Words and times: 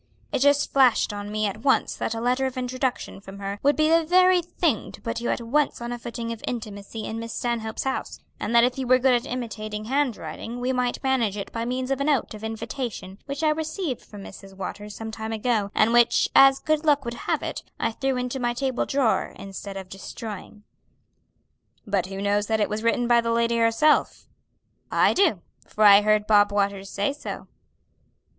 "It 0.31 0.39
just 0.39 0.73
flashed 0.73 1.13
on 1.13 1.31
me 1.31 1.45
at 1.45 1.61
once 1.61 1.93
that 1.95 2.15
a 2.15 2.19
letter 2.19 2.47
of 2.47 2.57
introduction 2.57 3.21
from 3.21 3.37
her 3.37 3.59
would 3.61 3.75
be 3.75 3.87
the 3.87 4.03
very 4.03 4.41
thing 4.41 4.91
to 4.93 4.99
put 5.01 5.21
you 5.21 5.29
at 5.29 5.41
once 5.41 5.79
on 5.79 5.91
a 5.91 5.99
footing 5.99 6.31
of 6.33 6.43
intimacy 6.47 7.03
in 7.05 7.19
Miss 7.19 7.35
Stanhope's 7.35 7.83
house; 7.83 8.19
and 8.39 8.55
that 8.55 8.63
if 8.63 8.79
you 8.79 8.87
were 8.87 8.97
good 8.97 9.13
at 9.13 9.27
imitating 9.31 9.85
handwriting 9.85 10.59
we 10.59 10.73
might 10.73 11.03
manage 11.03 11.37
it 11.37 11.51
by 11.51 11.65
means 11.65 11.91
of 11.91 12.01
a 12.01 12.03
note 12.03 12.33
of 12.33 12.43
invitation 12.43 13.19
which 13.27 13.43
I 13.43 13.49
received 13.49 14.01
from 14.01 14.23
Mrs. 14.23 14.57
Waters 14.57 14.95
some 14.95 15.11
time 15.11 15.31
ago, 15.31 15.69
and 15.75 15.93
which, 15.93 16.27
as 16.35 16.57
good 16.57 16.83
luck 16.83 17.05
would 17.05 17.13
have 17.29 17.43
it, 17.43 17.61
I 17.79 17.91
threw 17.91 18.17
into 18.17 18.39
my 18.39 18.55
table 18.55 18.87
drawer 18.87 19.35
instead 19.37 19.77
of 19.77 19.87
destroying." 19.87 20.63
"But 21.85 22.07
who 22.07 22.23
knows 22.23 22.47
that 22.47 22.59
it 22.59 22.69
was 22.69 22.81
written 22.81 23.07
by 23.07 23.21
the 23.21 23.31
lady 23.31 23.57
herself?" 23.57 24.25
"I 24.91 25.13
do, 25.13 25.43
for 25.67 25.83
I 25.83 26.01
heard 26.01 26.25
Bob 26.25 26.51
Waters 26.51 26.89
say 26.89 27.13
so." 27.13 27.45